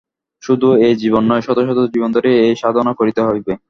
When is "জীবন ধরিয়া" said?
1.93-2.37